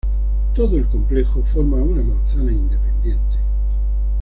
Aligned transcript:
Todo 0.55 0.77
el 0.79 0.87
complejo 0.87 1.43
forma 1.45 1.77
una 1.77 2.01
manzana 2.01 2.51
independiente. 2.51 3.37